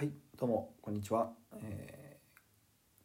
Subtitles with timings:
[0.00, 1.28] はいどうもこんにちは、
[1.62, 2.16] え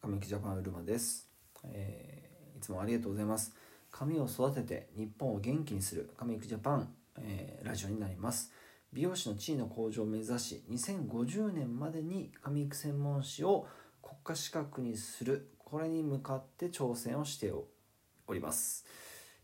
[0.00, 1.28] 髪ジャパンウルマです、
[1.62, 3.54] えー、いつもありがとうございます。
[3.90, 6.88] 髪を育てて日本を元気にする髪ジャパン、
[7.18, 8.50] えー、ラジオになります。
[8.94, 13.66] 美容師の地位の向上を目指し2050年までに髪育専門誌を
[14.00, 17.66] 国家資格にするこれに向かって挑戦をしてお
[18.32, 18.86] ります。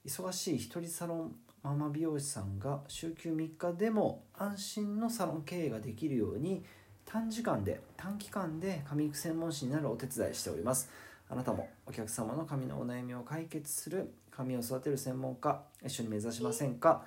[0.07, 6.65] 忙しい一人サロンママ美容師さんが週休3日でも安心のサロン経営ができるように
[7.13, 10.89] 短時間で短期間で髪育専門師になるお手伝いしております。
[11.29, 17.05] あなたもお客様の髪のお悩みを解決する髪を育てる専門家一緒に目指しませんか？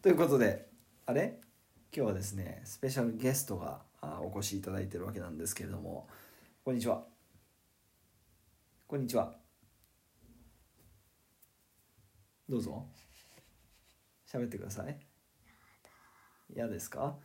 [0.00, 0.68] ということで
[1.06, 1.40] あれ？
[1.92, 6.06] 今日はですねスペシャルゲストがお越しいただいてるわけなんですけれども。
[6.64, 7.02] こんにちは。
[8.86, 9.34] こんにちは。
[12.48, 12.86] どうぞ。
[14.32, 14.96] 喋ってください。
[16.54, 17.16] 嫌ですか？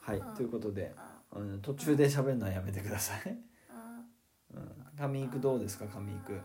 [0.00, 0.94] はいということで、
[1.32, 3.38] うん、途中で喋るのはやめてください、
[4.54, 5.86] うん、髪育どうですか？
[5.86, 6.40] 髪育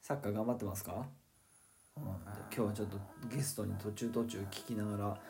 [0.00, 1.06] サッカー頑張ってますか、
[1.96, 2.14] うん、今
[2.50, 5.20] 日はちょっとゲストに途中途中聞きながら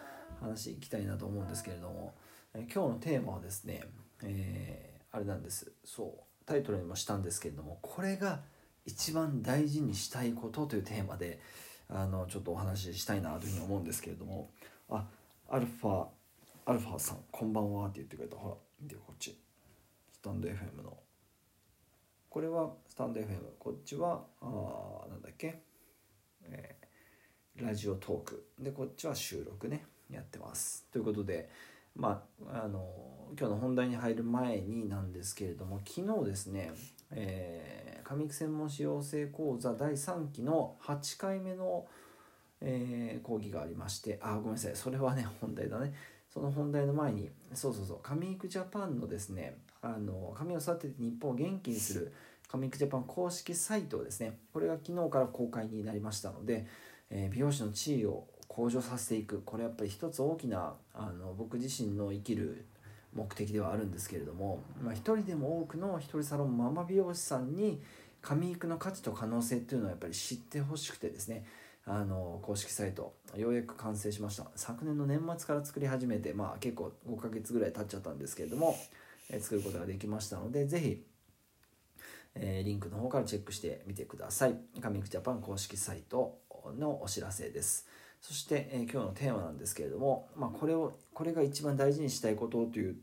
[0.41, 2.14] 話いきたいなと思うんですけれども、
[2.55, 3.83] え今日のテーマはですね、
[4.22, 5.72] えー、あれなんです。
[5.84, 6.45] そう。
[6.45, 8.41] タイトルにもしたんですけれどもこれが
[8.84, 11.41] 一番大事にしたいことというテーマで
[11.89, 14.50] あのちょっとお話ししたいなというふうに思うんですけれども。
[14.91, 15.06] あ
[15.48, 16.06] アルファ
[16.67, 18.37] アルファさんこんばんはって言ってくれた。
[18.37, 19.39] ほら見てこっち。
[20.12, 20.97] スタンド FM の。
[22.31, 23.27] これはスタンド FM
[23.59, 25.61] こっちはあなんだっけ、
[26.42, 30.87] えー、ラジオトークでこっちは収録ねやってます。
[30.91, 31.51] ということで
[31.95, 32.89] まああの
[33.39, 36.73] 今日の本題に入る前になんですけれども昨日ですね
[37.11, 41.87] えー、上育専門士養成講座第3期の8回目の、
[42.61, 44.73] えー、講義がありましてあごめんなさい。
[44.75, 45.92] それはね本題だね。
[46.34, 52.12] その本題の前にそうそうそう上育ジャパンのですねあの髪を育てて日本を元気にする
[52.48, 56.67] 上育ジャパン公式サイトですねこれが昨日から公開になりましたので、
[57.11, 59.42] えー、美容師の地位を向上させていく。
[59.44, 62.64] これやっぱり一つ大きなあの僕自身の生きる
[63.12, 67.80] 目的ではあるんですけれども、まあ、一人でも多くの一人サロンママ美容師さんに
[68.23, 71.44] 髪育の価値と可能性っていうのをやっぱり知ってほしくてですね
[71.86, 78.77] あの公式サイトようやく完成しました昨年の年末から作り始めてまあ結構5ヶ月ぐらい経っちゃったんですけれども、
[79.30, 81.02] えー、作ることができましたので是非
[82.36, 84.56] えー、リンクの方からチェックしてみてください。
[84.80, 86.40] カミックジャパン公式サイト
[86.78, 87.86] のお知らせです。
[88.20, 92.96] そして、えー、今日のテーマなんですけれども、まあ、これをこれが一番大事にしたいことという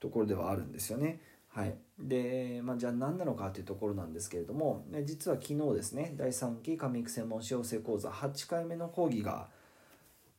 [0.00, 1.20] ところではあるんですよね。
[1.54, 9.48] はい、で、まあ、じゃあ何なのかというところなんですけれども実は昨日ですね第3期上育専門使用性講座8回目の講義が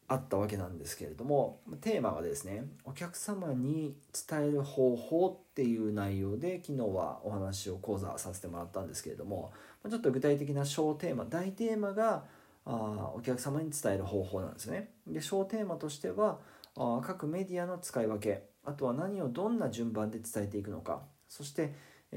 [0.07, 3.95] あったわけなんですけれどもテーマがですねお客様に
[4.27, 9.53] 伝える方法っていう内容で昨日はお話を講座させてもらったんですけれども
[9.87, 12.23] ちょっと具体的な小テーマ大テーマが
[12.65, 14.91] あお客様に伝える方法なんですね。
[15.05, 16.39] で小テーマとしては
[16.75, 21.73] あ各メディアの使い分けあとは何をどんな順番で伝えていくのかそして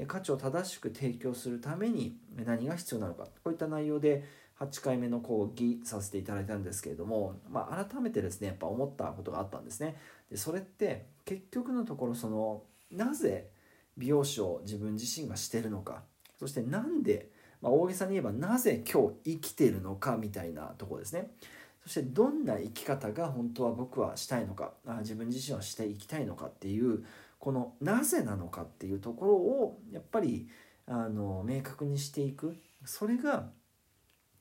[0.07, 4.23] 価値を正しく提供するために何が必要なのかこういった内容で
[4.59, 9.95] 8回目の講義させていただいたんですけれども、まあ、改めてですねやっぱ思ったことがあったんですね。
[10.29, 13.49] でそれって結局のところそのなぜ
[13.97, 16.03] 美容師を自分自身がしてるのか
[16.39, 17.29] そしてなんで
[17.61, 21.31] まあ、大げさに言えばなぜ今日生きてるのかみたいなところですね。
[21.87, 27.05] そしてどんな生き方が本当は僕はしたいのか自分自身はしていきたいのかっていう
[27.39, 30.49] このなぜなのかっていうところをやっぱり
[30.85, 33.47] あの明確にしていくそれが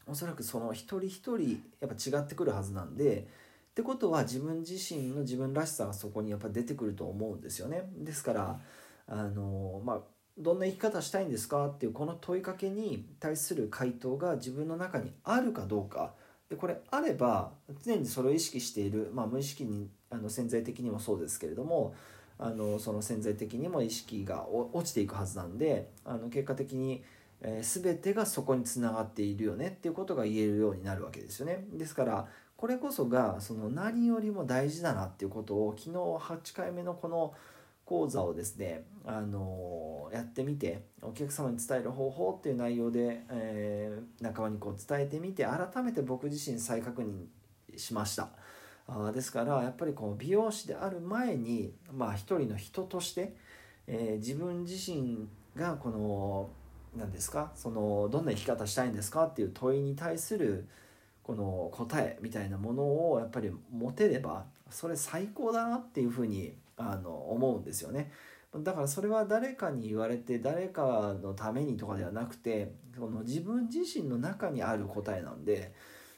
[0.09, 3.29] おそらくその一人一人やっぱ違ってくるはずなんで
[3.71, 7.85] ってことは自分自身の自分らしさがそこにやっぱ出てくると思うんですよね。
[7.99, 8.61] ですから
[9.07, 10.01] あのまあ
[10.37, 16.15] どんな生き方したいんですかっていうこの問いかけに対する回答が自分の中にあるかどうか
[16.49, 17.51] でこれあれば
[17.85, 21.95] 常にそれを意識している、まあ、無意識にあの潜在的にもそうですけれども
[22.39, 27.03] あのその潜在的にも意識が落ちていくはずなんであの結果的に、
[27.41, 31.65] えー、全てがそこにつながっているよねっていうことが言えるようになるわけですよね。
[31.73, 32.27] ですから
[32.57, 37.35] これこそがその何よりも大事だなっていうことを昨日8回目のこの
[37.87, 48.29] 講座をですね、あのやってみてお客様に伝える方法っていう内容で、えー、仲間にこう伝えてみて改めて僕自身再確認しました。
[48.89, 53.35] あですからやっぱりこう美容師である前にまあ一人の人として、
[53.87, 56.51] えー、自分自身がこの
[56.97, 60.67] 何ですかそのどんな生き方したいんですかっていう問いに対する
[61.27, 68.13] この答えみたいなものをやっぱり持てればそれ最高だなっていうふうにあの思うんですよね。
[68.55, 75.75] だからそれは誰かに言われて誰かのためにとかではなくてその自分自身の中にある答えなんで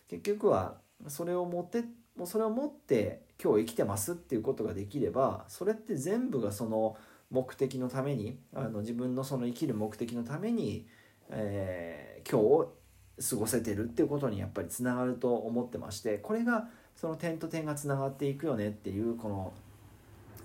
[0.08, 0.76] 結局は
[1.06, 1.84] それを持って
[2.26, 6.96] それを持って今日生きてますっていうことができればそれって全部がその
[7.31, 10.87] 目的のためにあの自分のその生きる目的のために、
[11.31, 12.77] えー、今日を
[13.19, 19.53] 過ごせてるっていうことにやっぱりつながると思ってましてこれがその点と点がつながっていくよねっていうこの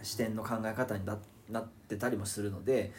[0.01, 2.91] 視点の考え方になってたりもするので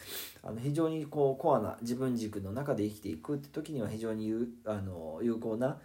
[0.43, 5.79] あの非常にこうコアな自分軸の中で生きていくって時には非常に有あの有効な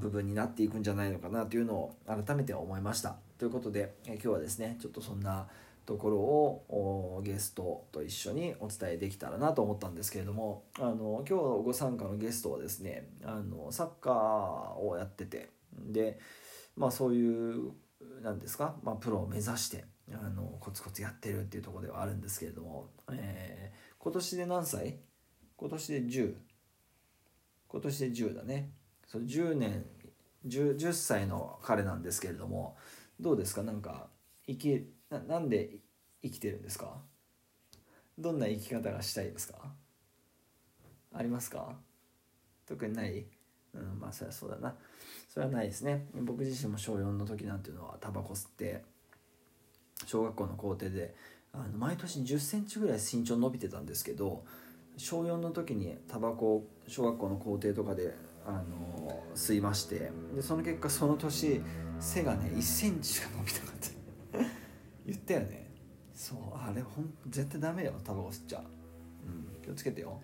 [0.00, 3.16] 部分になっていくんじゃないのかなというのを改めて思いました。
[3.38, 5.46] ということで今日はですねちょっとそんな
[5.86, 14.14] ところをゲストと一緒にお伝えできたらなと思ったんですけれどもあの今日ご参加のゲストはですねあのサッカー
[14.80, 16.18] をやっててで
[16.76, 17.72] まあそういう
[18.22, 24.98] なんですか、まあ、プロを目指してあのコツコツやってるっていうとこではあるんですけれども、えー、今年で何歳？
[25.56, 26.34] 今年で10
[27.68, 28.70] 今年で10だね。
[29.06, 29.84] そ10年
[30.46, 32.76] 10, 10歳の彼なんですけれども
[33.20, 33.62] どうですか？
[33.62, 34.08] なんか
[34.46, 35.70] 生きななんで
[36.22, 36.98] 生きてるんですか？
[38.18, 39.58] どんな生き方がしたいですか？
[41.14, 41.76] ありますか？
[42.66, 43.26] 特にない？
[43.74, 44.74] うんまあそりゃそうだな。
[45.28, 46.06] それはないですね。
[46.14, 48.82] 僕自身も小4の時なんていうのはタバコ吸って
[50.06, 51.14] 小学校の校庭で
[51.52, 54.44] あの毎年1 0センチぐらい身長伸びてたんですけど
[54.96, 58.14] 小4の時にタバコを小学校の校庭とかで
[58.46, 61.60] あの吸いましてでその結果その年
[62.00, 63.95] 背がね1センチしか伸びなかった。
[65.06, 65.70] 言ったよね。
[66.12, 68.60] そうあれほん絶対ダメよタバコ吸っちゃ。
[68.60, 68.62] う、
[69.28, 70.20] うん、気をつけてよ。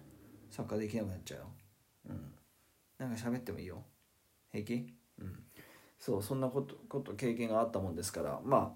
[0.51, 1.47] サッカーできなくなっちゃうよ。
[2.11, 2.35] うん。
[2.99, 3.83] なんか喋ってもいいよ。
[4.51, 4.93] 平気？
[5.19, 5.45] うん。
[5.99, 8.41] そうそんなことこと経験があったもんですから。
[8.45, 8.75] ま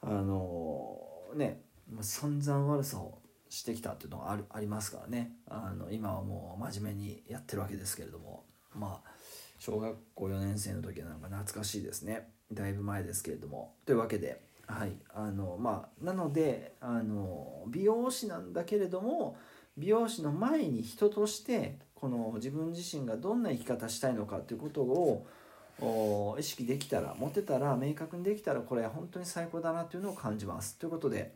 [0.00, 1.62] ああのー、ね
[2.00, 5.32] 散々悪さをしてきたっていうのがあるありますからね。
[5.46, 8.44] あの今はもう真面目にやってるわけですけれども。
[8.74, 9.10] まあ
[9.58, 12.30] 小学校4年生の時はなんか懐かしいですね。
[12.52, 13.74] だいぶ前ですけれども。
[13.84, 14.92] というわけではい。
[15.14, 19.36] あのまあなのであの美容師なんだけれども
[19.76, 30.76] 美容師の前に人としてこの自分自身がどんな生き方したいのかということを意識できたら持てたら明確にできたらこれ本当に最高だなというのを感じます。
[30.78, 31.34] ということで、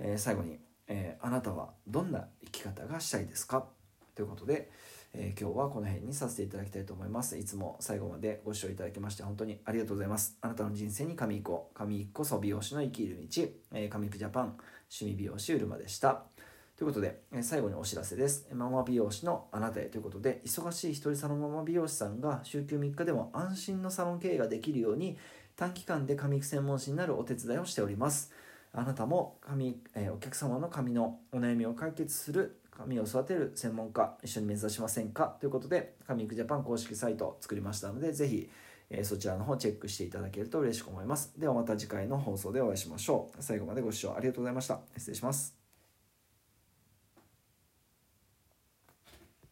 [0.00, 0.58] えー、最後に、
[0.88, 3.66] えー、あなたはどんな生き方がしたいですか？
[4.14, 4.70] ということで、
[5.14, 7.36] えー、今日はこの辺にさせていただきたいと思います。
[7.38, 10.36] いつも最後までご視聴いただきまして本当にありがとうございます。
[10.40, 13.42] あなたの人生に神一個、神一個そ美容師の生きる道、
[13.72, 14.44] えー、神ジャパン、
[14.90, 16.24] 趣味美容師うるまでした。
[16.76, 18.48] ということで、えー、最後にお知らせです。
[18.52, 25.16] ママ美容師のあなたへということで、忙しい一人サロンママ美容師さんが週休3日でも安心のサロン経営ができるように
[25.56, 28.32] 短期間で髪育専門師になるお手伝いをしております。
[28.74, 35.36] あなたも髪、えー、お客様の髪のお悩みを解決する髪を育てる専門家一緒に目指しませんか？
[35.40, 38.50] ということで髪育ジャパン公式サイトを作りましたのでぜひ、
[38.90, 41.32] えそちらの方チェックしていただけると嬉しく思います。
[41.38, 43.42] ではまた次回の放送でお会いしましょう。
[43.42, 44.80] 最後までご視聴ありがとうございました。
[44.96, 45.61] 失礼します。